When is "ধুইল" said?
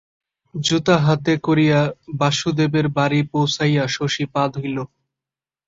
4.53-4.77